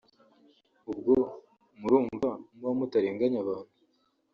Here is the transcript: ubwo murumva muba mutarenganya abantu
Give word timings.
ubwo 0.91 1.15
murumva 1.79 2.29
muba 2.57 2.71
mutarenganya 2.79 3.37
abantu 3.43 3.73